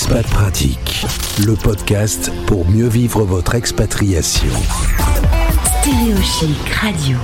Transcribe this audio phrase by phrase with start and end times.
[0.00, 1.04] Expat Pratique,
[1.44, 4.48] le podcast pour mieux vivre votre expatriation.
[5.82, 7.18] Stéréo Chic Radio.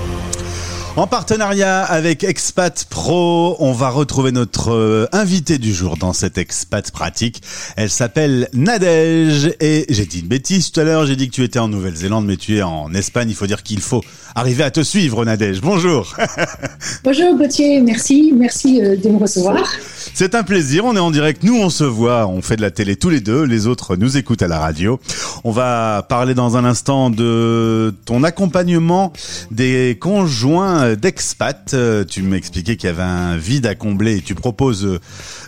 [0.96, 6.38] En partenariat avec Expat Pro, on va retrouver notre euh, invitée du jour dans cette
[6.38, 7.42] Expat pratique.
[7.76, 11.44] Elle s'appelle Nadège et j'ai dit une bêtise tout à l'heure, j'ai dit que tu
[11.44, 13.28] étais en Nouvelle-Zélande mais tu es en Espagne.
[13.28, 14.02] Il faut dire qu'il faut
[14.34, 15.60] arriver à te suivre Nadège.
[15.60, 16.16] Bonjour.
[17.04, 19.62] Bonjour Gauthier, merci, merci euh, de me recevoir.
[20.14, 22.70] C'est un plaisir, on est en direct, nous on se voit, on fait de la
[22.70, 24.98] télé tous les deux, les autres nous écoutent à la radio.
[25.44, 29.12] On va parler dans un instant de ton accompagnement
[29.50, 31.72] des conjoints d'expat.
[31.74, 35.00] Euh, tu m'expliquais qu'il y avait un vide à combler et tu proposes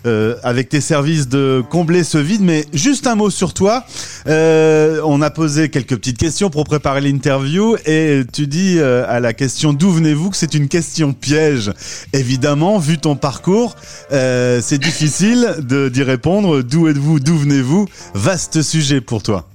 [0.06, 2.40] euh, avec tes services de combler ce vide.
[2.42, 3.84] Mais juste un mot sur toi.
[4.26, 9.32] Euh, on a posé quelques petites questions pour préparer l'interview et tu dis à la
[9.32, 11.72] question d'où venez-vous que c'est une question piège.
[12.12, 13.76] Évidemment, vu ton parcours,
[14.10, 16.62] c'est difficile d'y répondre.
[16.62, 17.86] D'où êtes-vous D'où venez-vous?
[18.14, 19.48] Vaste sujet pour toi.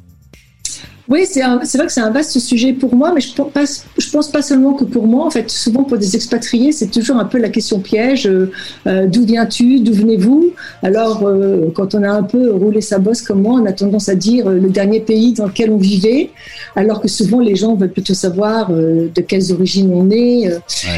[1.13, 4.31] Oui, c'est vrai que c'est un vaste sujet pour moi, mais je pense, je pense
[4.31, 5.27] pas seulement que pour moi.
[5.27, 8.25] En fait, souvent pour des expatriés, c'est toujours un peu la question piège.
[8.25, 8.51] Euh,
[8.87, 10.53] euh, d'où viens-tu D'où venez-vous?
[10.81, 14.09] Alors, euh, quand on a un peu roulé sa bosse comme moi, on a tendance
[14.09, 16.31] à dire le dernier pays dans lequel on vivait,
[16.75, 20.47] alors que souvent les gens veulent plutôt savoir de quelles origines on est.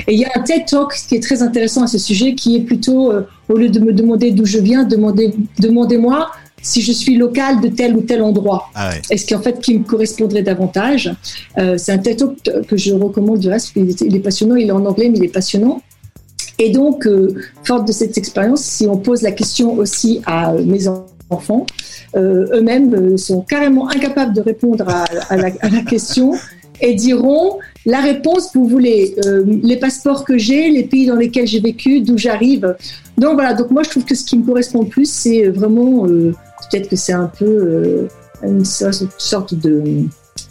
[0.07, 2.55] Et il y a un TED Talk qui est très intéressant à ce sujet, qui
[2.55, 3.11] est plutôt,
[3.49, 6.31] au lieu de me demander d'où je viens, demandez, demandez-moi
[6.65, 8.69] si je suis local de tel ou tel endroit.
[8.73, 11.13] Ah Est-ce qu'en fait, qui me correspondrait davantage
[11.59, 12.23] euh, C'est un TED
[12.67, 13.73] que je recommande du reste.
[13.75, 14.55] Il est, passionnant.
[14.55, 15.81] Il est en anglais, mais il est passionnant.
[16.57, 20.87] Et donc, euh, forte de cette expérience, si on pose la question aussi à mes
[21.29, 21.67] enfants,
[22.15, 26.33] euh, eux-mêmes sont carrément incapables de répondre à, la, question
[26.81, 31.59] et diront la réponse, vous voulez les passeports que j'ai, les pays dans lesquels j'ai
[31.59, 32.75] vécu, d'où j'arrive.
[33.17, 36.07] Donc voilà, donc moi je trouve que ce qui me correspond le plus, c'est vraiment
[36.69, 38.07] Peut-être que c'est un peu euh,
[38.43, 40.05] une sorte de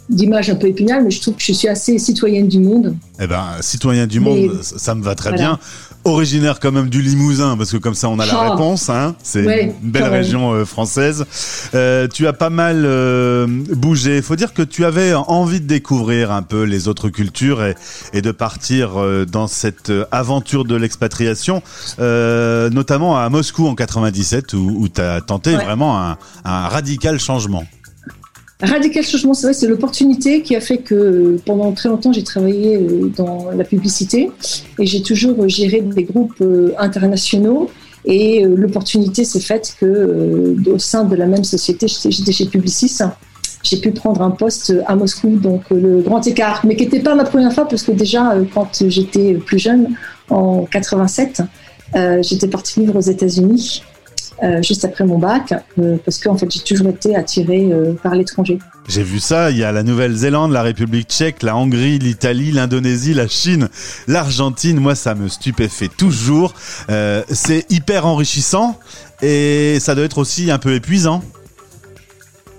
[0.09, 2.95] d'image un peu épinale, mais je trouve que je suis assez citoyenne du monde.
[3.19, 5.59] Eh ben, citoyen du monde, ça me va très bien.
[6.05, 8.51] Originaire quand même du Limousin, parce que comme ça on a la oh.
[8.51, 8.89] réponse.
[8.89, 9.15] Hein.
[9.23, 11.25] C'est une belle région euh, française.
[11.73, 14.17] Euh, tu as pas mal euh, bougé.
[14.17, 17.75] Il faut dire que tu avais envie de découvrir un peu les autres cultures et,
[18.13, 18.91] et de partir
[19.31, 21.63] dans cette aventure de l'expatriation,
[21.97, 27.65] notamment à Moscou en 97, où, où tu as tenté vraiment un, un radical changement.
[28.61, 32.77] Radical changement, c'est vrai, c'est l'opportunité qui a fait que pendant très longtemps j'ai travaillé
[32.77, 34.31] euh, dans la publicité.
[34.79, 37.69] Et j'ai toujours géré des groupes euh, internationaux.
[38.05, 42.99] Et euh, l'opportunité s'est faite que au sein de la même société, j'étais chez Publicis,
[43.63, 47.15] j'ai pu prendre un poste à Moscou, donc le grand écart, mais qui n'était pas
[47.15, 49.95] ma première fois parce que déjà quand j'étais plus jeune,
[50.29, 51.41] en 87,
[52.21, 53.81] j'étais partie vivre aux États-Unis
[54.43, 57.93] euh, juste après mon bac, euh, parce que en fait, j'ai toujours été attirée euh,
[57.93, 58.59] par l'étranger.
[58.87, 63.13] J'ai vu ça, il y a la Nouvelle-Zélande, la République tchèque, la Hongrie, l'Italie, l'Indonésie,
[63.13, 63.69] la Chine,
[64.07, 64.79] l'Argentine.
[64.79, 66.53] Moi, ça me stupéfait toujours.
[67.29, 68.77] c'est hyper enrichissant
[69.21, 71.23] et ça doit être aussi un peu épuisant.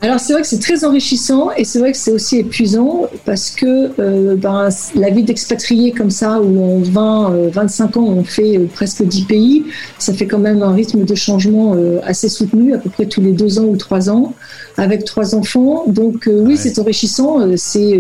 [0.03, 3.51] Alors c'est vrai que c'est très enrichissant et c'est vrai que c'est aussi épuisant parce
[3.51, 8.59] que euh, ben, la vie d'expatrié comme ça où en 20, 25 ans on fait
[8.59, 9.65] euh, presque 10 pays,
[9.99, 13.23] ça fait quand même un rythme de changement euh, assez soutenu, à peu près tous
[13.23, 14.35] les deux ans ou trois ans,
[14.77, 15.85] avec trois enfants.
[15.87, 17.57] Donc oui, c'est enrichissant.
[17.57, 17.99] c'est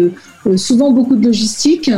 [0.57, 1.91] souvent beaucoup de logistique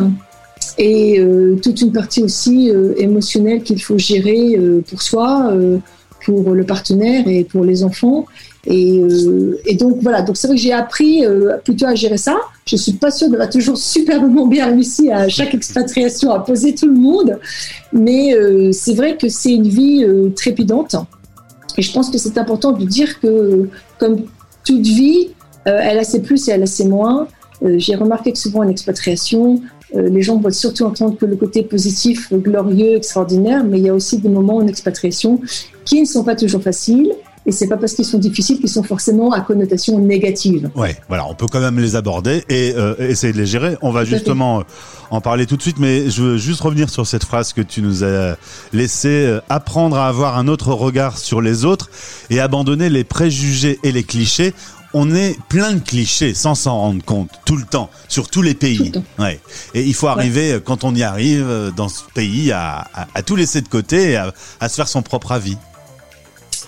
[0.79, 1.21] et
[1.63, 4.59] toute une partie aussi émotionnelle qu'il faut gérer
[4.89, 5.53] pour soi,
[6.25, 8.27] pour le partenaire et pour les enfants.
[8.71, 12.37] Euh, et, donc voilà, donc c'est vrai que j'ai appris euh, plutôt à gérer ça.
[12.67, 16.87] Je suis pas sûre d'avoir toujours superbement bien réussi à chaque expatriation à poser tout
[16.87, 17.39] le monde,
[17.93, 20.05] mais euh, c'est vrai que c'est une vie
[20.37, 20.97] trépidante.
[21.79, 23.69] Et je pense que c'est important de dire que
[23.99, 24.25] comme
[24.65, 25.31] toute vie,
[25.65, 27.29] elle a ses plus et elle a ses moins.
[27.63, 29.61] j'ai remarqué que souvent en expatriation,
[29.95, 33.95] les gens vont surtout entendre que le côté positif, glorieux, extraordinaire, mais il y a
[33.95, 35.41] aussi des moments en expatriation
[35.85, 37.13] qui ne sont pas toujours faciles
[37.47, 40.71] et c'est pas parce qu'ils sont difficiles qu'ils sont forcément à connotation négative.
[40.75, 43.77] Ouais, voilà, on peut quand même les aborder et euh, essayer de les gérer.
[43.83, 44.63] On va justement euh,
[45.11, 47.81] en parler tout de suite, mais je veux juste revenir sur cette phrase que tu
[47.83, 48.37] nous as
[48.73, 51.91] laissé euh, apprendre à avoir un autre regard sur les autres
[52.31, 54.53] et abandonner les préjugés et les clichés
[54.95, 58.55] on est plein de clichés sans s'en rendre compte tout le temps sur tous les
[58.55, 58.91] pays.
[59.19, 59.39] Ouais.
[59.75, 63.61] Et il faut arriver quand on y arrive dans ce pays à, à, tout laisser
[63.61, 65.59] de côté et à, à se faire son propre avis.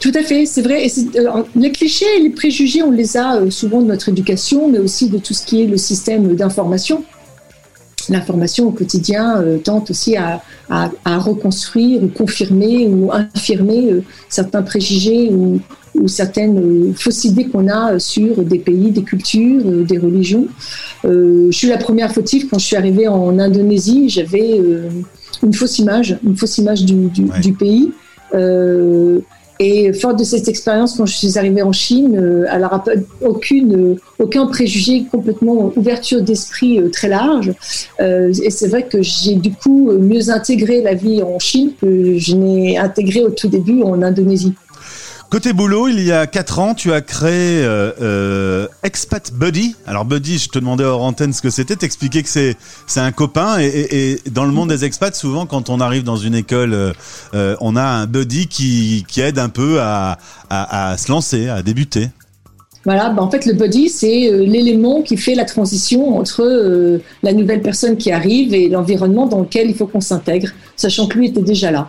[0.00, 0.86] Tout à fait, c'est vrai.
[1.16, 4.78] Euh, les clichés et les préjugés, on les a euh, souvent de notre éducation, mais
[4.78, 7.04] aussi de tout ce qui est le système d'information.
[8.08, 10.40] L'information au quotidien euh, tente aussi à,
[11.04, 15.60] reconstruire ou confirmer ou infirmer certains préjugés ou,
[15.94, 20.46] ou certaines fausses idées qu'on a sur des pays, des cultures, des religions.
[21.04, 24.60] je suis la première fautive quand je suis arrivée en Indonésie, j'avais
[25.42, 27.10] une fausse image, une fausse image du,
[27.42, 27.90] du pays.
[29.62, 32.82] Et fort de cette expérience, quand je suis arrivée en Chine, euh, n'a
[33.20, 37.52] aucune, euh, aucun préjugé, complètement ouverture d'esprit euh, très large.
[37.98, 42.34] et c'est vrai que j'ai du coup mieux intégré la vie en Chine que je
[42.34, 44.54] n'ai intégré au tout début en Indonésie.
[45.30, 49.76] Côté boulot, il y a 4 ans, tu as créé euh, euh, Expat Buddy.
[49.86, 52.56] Alors Buddy, je te demandais hors antenne ce que c'était, t'expliquais que c'est
[52.96, 56.74] un copain et, dans le monde des expats, souvent quand on arrive dans une école,
[56.74, 60.18] euh, on a un buddy qui, aide un peu à,
[60.50, 62.08] à, se lancer, à débuter.
[62.84, 67.62] Voilà, bah en fait le buddy c'est l'élément qui fait la transition entre la nouvelle
[67.62, 71.42] personne qui arrive et l'environnement dans lequel il faut qu'on s'intègre, sachant que lui était
[71.42, 71.88] déjà là.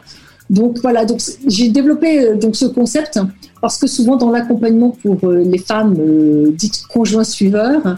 [0.50, 3.20] Donc voilà, donc j'ai développé euh, donc ce concept
[3.62, 7.98] parce que souvent dans l'accompagnement pour euh, les femmes euh, dites conjoints suiveurs,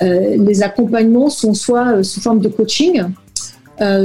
[0.00, 3.04] les accompagnements sont soit sous forme de coaching,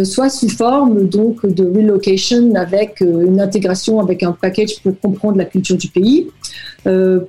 [0.06, 5.44] soit sous forme donc de relocation avec une intégration avec un package pour comprendre la
[5.44, 6.27] culture du pays,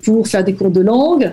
[0.05, 1.33] pour faire des cours de langue,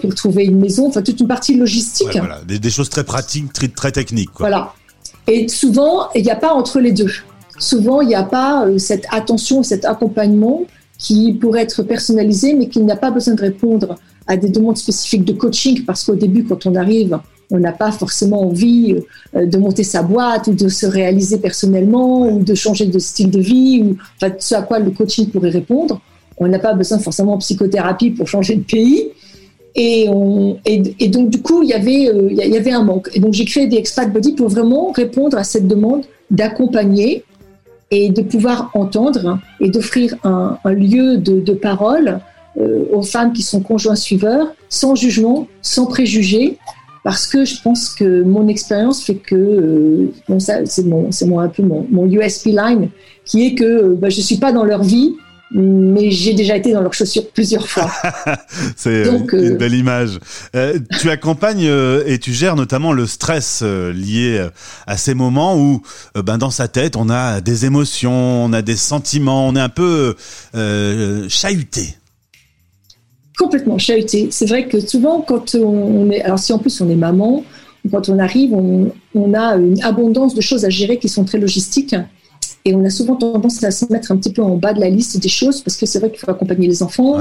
[0.00, 2.16] pour trouver une maison, enfin toute une partie logistique.
[2.16, 4.30] voilà, des, choses très pratiques, très, très techniques.
[4.30, 4.48] Quoi.
[4.48, 4.74] Voilà.
[5.26, 7.10] Et souvent, il n'y a pas entre les deux
[7.58, 10.62] souvent il n'y a pas euh, cette attention, cet accompagnement
[10.98, 13.96] qui pourrait être personnalisé, mais qui n'a pas besoin de répondre
[14.26, 17.18] à des demandes spécifiques de coaching, parce qu'au début, quand on arrive,
[17.50, 18.96] on n'a pas forcément envie
[19.34, 23.30] euh, de monter sa boîte ou de se réaliser personnellement ou de changer de style
[23.30, 26.00] de vie ou enfin, ce à quoi le coaching pourrait répondre.
[26.36, 29.08] On n'a pas besoin forcément de psychothérapie pour changer de pays.
[29.74, 33.10] Et, on, et, donc, du coup, il y, avait, euh, y avait un manque.
[33.14, 37.24] Et donc, j'ai créé des Expat Body pour vraiment répondre à cette demande d'accompagner
[37.90, 42.20] et de pouvoir entendre et d'offrir un, lieu de, parole
[42.58, 46.58] euh, aux femmes qui sont conjoints suiveurs, sans jugement, sans préjugés,
[47.04, 51.26] parce que je pense que mon expérience fait que, euh, bon, ça, c'est mon, c'est
[51.26, 52.90] mon, un peu mon, mon USP line,
[53.24, 55.14] qui est que euh, bah, je suis pas dans leur vie,
[55.50, 57.90] mais j'ai déjà été dans leurs chaussures plusieurs fois.
[58.76, 60.18] c'est une euh, belle image.
[60.54, 64.46] Euh, tu accompagnes euh, et tu gères notamment le stress lié
[64.86, 65.82] à ces moments où,
[66.14, 69.68] ben, dans sa tête, on a des émotions, on a des sentiments, on est un
[69.68, 70.14] peu
[71.28, 71.94] chahuté.
[73.38, 74.28] Complètement chahuté.
[74.30, 77.44] C'est vrai que souvent, quand on est, alors si en plus on est maman,
[77.90, 81.38] quand on arrive, on, on a une abondance de choses à gérer qui sont très
[81.38, 81.94] logistiques.
[82.68, 84.90] Et on a souvent tendance à se mettre un petit peu en bas de la
[84.90, 87.16] liste des choses parce que c'est vrai qu'il faut accompagner les enfants.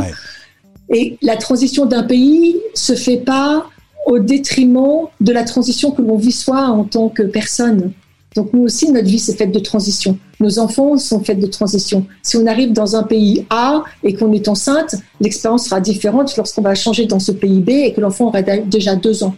[0.93, 3.69] Et la transition d'un pays se fait pas
[4.05, 7.93] au détriment de la transition que l'on vit soi en tant que personne.
[8.35, 10.19] Donc nous aussi, notre vie, c'est faite de transition.
[10.41, 12.05] Nos enfants sont faits de transition.
[12.23, 16.61] Si on arrive dans un pays A et qu'on est enceinte, l'expérience sera différente lorsqu'on
[16.61, 19.35] va changer dans ce pays B et que l'enfant aura déjà deux ans.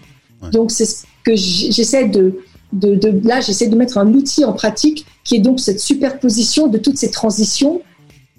[0.52, 2.40] Donc c'est ce que j'essaie de,
[2.74, 6.80] de, là, j'essaie de mettre un outil en pratique qui est donc cette superposition de
[6.80, 7.84] toutes ces transitions,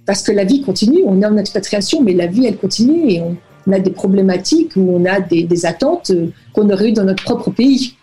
[0.07, 3.21] parce que la vie continue, on est en expatriation, mais la vie, elle continue et
[3.21, 3.37] on,
[3.73, 7.23] a des problématiques ou on a des, des attentes euh, qu'on aurait eues dans notre
[7.23, 7.95] propre pays.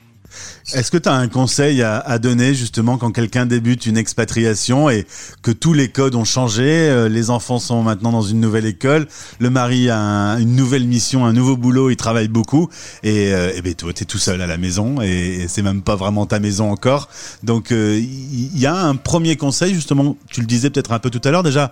[0.74, 5.08] Est-ce que tu as un conseil à, donner justement quand quelqu'un débute une expatriation et
[5.42, 9.08] que tous les codes ont changé, euh, les enfants sont maintenant dans une nouvelle école,
[9.40, 12.70] le mari a une nouvelle mission, un nouveau boulot, il travaille beaucoup
[13.04, 15.84] et, euh, et ben toi tu es tout seul à la maison et, c'est même
[15.84, 17.08] pas vraiment ta maison encore.
[17.44, 21.10] Donc euh, il y, a un premier conseil justement, tu le disais peut-être un peu
[21.10, 21.72] tout à l'heure déjà,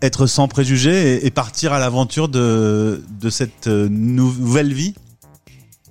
[0.00, 4.94] être sans préjugés et, partir à l'aventure de cette nouvelle vie?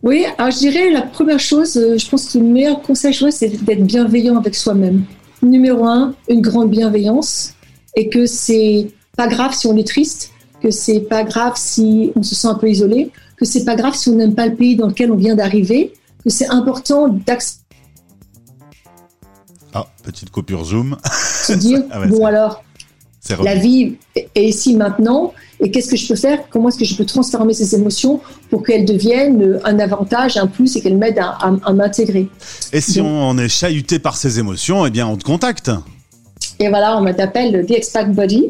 [0.06, 3.50] Oui, alors je dirais la première chose, euh, je pense que le meilleur conseil, c'est
[3.66, 5.04] d'être bienveillant avec soi-même.
[5.42, 7.56] Numéro un, une grande bienveillance
[7.96, 10.32] et que c'est pas grave si on est triste,
[10.62, 13.96] que c'est pas grave si on se sent un peu isolé, que c'est pas grave
[13.96, 15.94] si on n'aime pas le pays dans lequel on vient d'arriver,
[16.24, 17.64] que c'est important d'accepter.
[19.74, 20.98] Ah, petite coupure Zoom.
[21.04, 22.64] Se dire, ah bon alors,
[23.44, 26.40] la vie est ici maintenant et qu'est-ce que je peux faire?
[26.50, 30.76] Comment est-ce que je peux transformer ces émotions pour qu'elles deviennent un avantage, un plus
[30.76, 32.28] et qu'elles m'aident à, m'intégrer?
[32.74, 35.72] Et si on est chahuté par ces émotions, eh bien on te contacte.
[36.60, 38.46] Et voilà, on m'appelle The Expat Body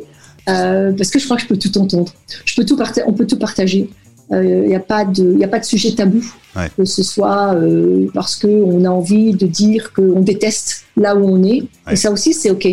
[0.50, 2.12] euh, parce que je crois que je peux tout entendre.
[2.46, 3.90] Je peux tout on peut tout partager.
[4.32, 6.24] Il euh, n'y a, pas de, a pas de sujet tabou,
[6.76, 11.44] que ce soit euh, parce qu'on a envie de dire qu'on déteste là où on
[11.44, 11.64] est.
[11.92, 12.68] Et ça aussi, c'est OK.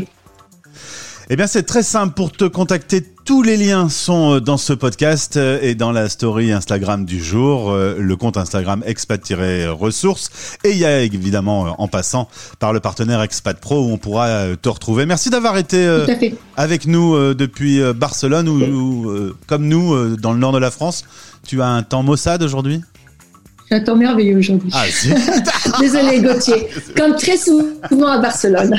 [1.35, 5.39] Eh bien, c'est très simple pour te contacter Tous les liens sont dans ce podcast
[5.39, 10.29] et dans la story Instagram du jour, le compte Instagram expat-ressources.
[10.63, 14.57] Et il y a évidemment, en passant, par le partenaire Expat Pro où on pourra
[14.61, 15.07] te retrouver.
[15.07, 15.89] Merci d'avoir été
[16.59, 21.05] avec nous depuis Barcelone ou, comme nous dans le nord de la France.
[21.47, 22.83] Tu as un temps maussade aujourd'hui?
[23.73, 24.71] Un temps merveilleux aujourd'hui.
[24.73, 24.85] Ah,
[25.81, 28.77] Désolé Gauthier, comme très souvent à Barcelone.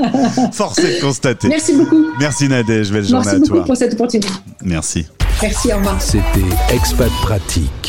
[0.52, 1.48] Force est de constater.
[1.48, 2.06] Merci beaucoup.
[2.18, 3.38] Merci Nadège, belle journée à toi.
[3.38, 4.28] Merci beaucoup pour cette opportunité.
[4.62, 5.06] Merci.
[5.42, 6.00] Merci, au revoir.
[6.00, 7.70] C'était Expat Pratique.